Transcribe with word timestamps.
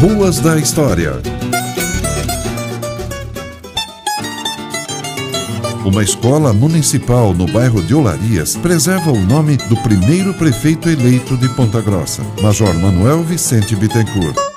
Ruas 0.00 0.40
da 0.40 0.56
História. 0.56 1.20
Uma 5.84 6.02
escola 6.02 6.54
municipal 6.54 7.34
no 7.34 7.46
bairro 7.46 7.82
de 7.82 7.94
Olarias 7.94 8.56
preserva 8.56 9.10
o 9.10 9.20
nome 9.20 9.58
do 9.58 9.76
primeiro 9.82 10.32
prefeito 10.32 10.88
eleito 10.88 11.36
de 11.36 11.50
Ponta 11.50 11.82
Grossa, 11.82 12.22
Major 12.40 12.72
Manuel 12.78 13.22
Vicente 13.22 13.76
Bittencourt. 13.76 14.49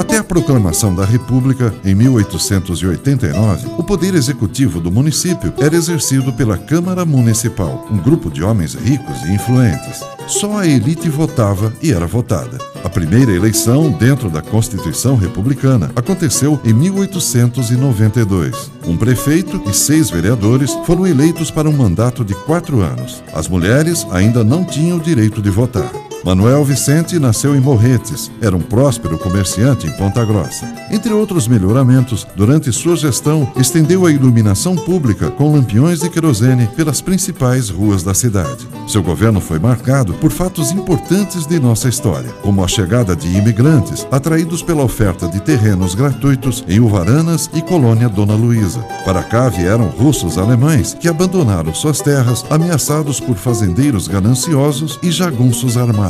Até 0.00 0.16
a 0.16 0.24
proclamação 0.24 0.94
da 0.94 1.04
República, 1.04 1.74
em 1.84 1.94
1889, 1.94 3.68
o 3.76 3.84
poder 3.84 4.14
executivo 4.14 4.80
do 4.80 4.90
município 4.90 5.52
era 5.58 5.76
exercido 5.76 6.32
pela 6.32 6.56
Câmara 6.56 7.04
Municipal, 7.04 7.86
um 7.90 7.98
grupo 7.98 8.30
de 8.30 8.42
homens 8.42 8.72
ricos 8.72 9.22
e 9.26 9.32
influentes. 9.32 10.00
Só 10.26 10.56
a 10.56 10.66
elite 10.66 11.10
votava 11.10 11.70
e 11.82 11.92
era 11.92 12.06
votada. 12.06 12.56
A 12.82 12.88
primeira 12.88 13.30
eleição 13.30 13.90
dentro 13.90 14.30
da 14.30 14.40
Constituição 14.40 15.16
Republicana 15.16 15.92
aconteceu 15.94 16.58
em 16.64 16.72
1892. 16.72 18.70
Um 18.86 18.96
prefeito 18.96 19.60
e 19.68 19.74
seis 19.74 20.08
vereadores 20.08 20.72
foram 20.86 21.06
eleitos 21.06 21.50
para 21.50 21.68
um 21.68 21.76
mandato 21.76 22.24
de 22.24 22.34
quatro 22.46 22.80
anos. 22.80 23.22
As 23.34 23.48
mulheres 23.48 24.06
ainda 24.10 24.42
não 24.42 24.64
tinham 24.64 24.96
o 24.96 25.02
direito 25.02 25.42
de 25.42 25.50
votar. 25.50 25.92
Manuel 26.22 26.62
Vicente 26.64 27.18
nasceu 27.18 27.56
em 27.56 27.60
Morretes, 27.60 28.30
era 28.42 28.54
um 28.54 28.60
próspero 28.60 29.16
comerciante 29.16 29.86
em 29.86 29.90
Ponta 29.92 30.22
Grossa. 30.22 30.70
Entre 30.90 31.12
outros 31.14 31.48
melhoramentos, 31.48 32.26
durante 32.36 32.70
sua 32.72 32.94
gestão, 32.94 33.50
estendeu 33.56 34.04
a 34.04 34.12
iluminação 34.12 34.76
pública 34.76 35.30
com 35.30 35.50
lampiões 35.50 36.00
de 36.00 36.10
querosene 36.10 36.68
pelas 36.76 37.00
principais 37.00 37.70
ruas 37.70 38.02
da 38.02 38.12
cidade. 38.12 38.68
Seu 38.86 39.02
governo 39.02 39.40
foi 39.40 39.58
marcado 39.58 40.12
por 40.14 40.30
fatos 40.30 40.72
importantes 40.72 41.46
de 41.46 41.58
nossa 41.58 41.88
história, 41.88 42.30
como 42.42 42.62
a 42.62 42.68
chegada 42.68 43.16
de 43.16 43.28
imigrantes 43.38 44.06
atraídos 44.10 44.62
pela 44.62 44.82
oferta 44.82 45.26
de 45.26 45.40
terrenos 45.40 45.94
gratuitos 45.94 46.62
em 46.68 46.80
Uvaranas 46.80 47.48
e 47.54 47.62
Colônia 47.62 48.10
Dona 48.10 48.34
Luísa. 48.34 48.80
Para 49.06 49.22
cá 49.22 49.48
vieram 49.48 49.86
russos 49.86 50.36
alemães 50.36 50.92
que 50.92 51.08
abandonaram 51.08 51.72
suas 51.72 52.00
terras 52.00 52.44
ameaçados 52.50 53.20
por 53.20 53.36
fazendeiros 53.36 54.06
gananciosos 54.06 54.98
e 55.02 55.10
jagunços 55.10 55.78
armados. 55.78 56.09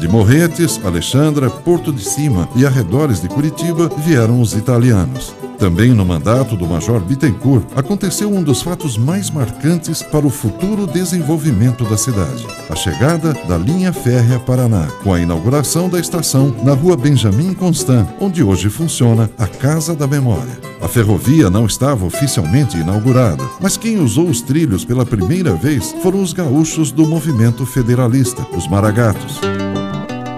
De 0.00 0.08
Morretes, 0.08 0.80
Alexandra, 0.84 1.50
Porto 1.50 1.92
de 1.92 2.02
Cima 2.02 2.48
e 2.56 2.64
arredores 2.66 3.20
de 3.20 3.28
Curitiba 3.28 3.90
vieram 3.98 4.40
os 4.40 4.54
italianos. 4.54 5.34
Também 5.58 5.90
no 5.92 6.04
mandato 6.04 6.56
do 6.56 6.66
Major 6.66 7.00
Bittencourt 7.00 7.64
aconteceu 7.76 8.32
um 8.32 8.42
dos 8.42 8.62
fatos 8.62 8.98
mais 8.98 9.30
marcantes 9.30 10.02
para 10.02 10.26
o 10.26 10.30
futuro 10.30 10.86
desenvolvimento 10.86 11.84
da 11.84 11.96
cidade: 11.96 12.46
a 12.68 12.74
chegada 12.74 13.32
da 13.48 13.56
linha 13.56 13.92
férrea 13.92 14.38
Paraná, 14.38 14.86
com 15.02 15.12
a 15.12 15.20
inauguração 15.20 15.88
da 15.88 16.00
estação 16.00 16.54
na 16.62 16.74
rua 16.74 16.96
Benjamin 16.96 17.54
Constant, 17.54 18.06
onde 18.20 18.42
hoje 18.42 18.68
funciona 18.68 19.30
a 19.38 19.46
Casa 19.46 19.94
da 19.94 20.06
Memória. 20.06 20.58
A 20.80 20.88
ferrovia 20.88 21.48
não 21.48 21.66
estava 21.66 22.04
oficialmente 22.04 22.76
inaugurada, 22.76 23.42
mas 23.60 23.76
quem 23.76 23.98
usou 23.98 24.28
os 24.28 24.42
trilhos 24.42 24.84
pela 24.84 25.06
primeira 25.06 25.54
vez 25.54 25.94
foram 26.02 26.20
os 26.20 26.32
gaúchos 26.32 26.92
do 26.92 27.06
movimento 27.06 27.64
federalista, 27.64 28.46
os 28.54 28.68
Maragatos. 28.68 29.40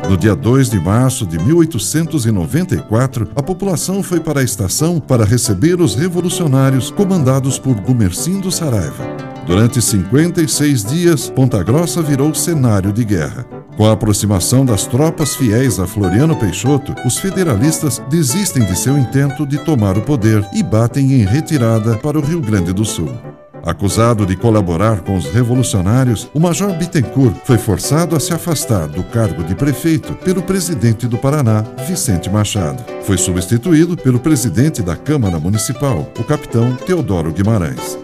No 0.08 0.16
dia 0.16 0.36
2 0.36 0.70
de 0.70 0.78
março 0.78 1.26
de 1.26 1.36
1894, 1.36 3.28
a 3.34 3.42
população 3.42 4.04
foi 4.04 4.20
para 4.20 4.38
a 4.38 4.42
estação 4.44 5.00
para 5.00 5.24
receber 5.24 5.80
os 5.80 5.96
revolucionários 5.96 6.92
comandados 6.92 7.58
por 7.58 7.74
Gumercindo 7.80 8.52
Saraiva. 8.52 9.04
Durante 9.46 9.82
56 9.82 10.84
dias, 10.84 11.28
Ponta 11.28 11.60
Grossa 11.62 12.02
virou 12.02 12.32
cenário 12.34 12.92
de 12.92 13.04
guerra. 13.04 13.44
Com 13.76 13.84
a 13.84 13.92
aproximação 13.92 14.64
das 14.64 14.86
tropas 14.86 15.34
fiéis 15.34 15.80
a 15.80 15.86
Floriano 15.86 16.36
Peixoto, 16.36 16.94
os 17.04 17.18
federalistas 17.18 18.00
desistem 18.08 18.64
de 18.64 18.78
seu 18.78 18.96
intento 18.96 19.44
de 19.44 19.58
tomar 19.58 19.98
o 19.98 20.02
poder 20.02 20.48
e 20.54 20.62
batem 20.62 21.14
em 21.14 21.24
retirada 21.24 21.96
para 21.98 22.18
o 22.18 22.22
Rio 22.22 22.40
Grande 22.40 22.72
do 22.72 22.84
Sul. 22.84 23.10
Acusado 23.66 24.24
de 24.24 24.34
colaborar 24.36 25.00
com 25.00 25.16
os 25.16 25.26
revolucionários, 25.26 26.30
o 26.32 26.38
Major 26.38 26.72
Bittencourt 26.72 27.34
foi 27.44 27.58
forçado 27.58 28.14
a 28.14 28.20
se 28.20 28.32
afastar 28.32 28.86
do 28.86 29.02
cargo 29.02 29.42
de 29.42 29.56
prefeito 29.56 30.14
pelo 30.14 30.40
presidente 30.40 31.08
do 31.08 31.18
Paraná, 31.18 31.64
Vicente 31.84 32.30
Machado. 32.30 32.84
Foi 33.02 33.18
substituído 33.18 33.96
pelo 33.96 34.20
presidente 34.20 34.82
da 34.82 34.94
Câmara 34.94 35.40
Municipal, 35.40 36.08
o 36.16 36.22
capitão 36.22 36.76
Teodoro 36.76 37.32
Guimarães. 37.32 37.98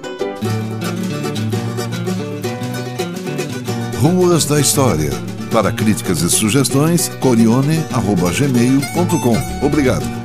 Ruas 4.01 4.45
da 4.45 4.59
História. 4.59 5.13
Para 5.53 5.71
críticas 5.71 6.23
e 6.23 6.31
sugestões, 6.31 7.09
corione.gmail.com. 7.21 9.65
Obrigado. 9.65 10.22